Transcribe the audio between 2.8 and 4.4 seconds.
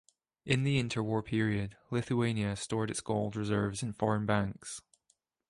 its gold reserve in foreign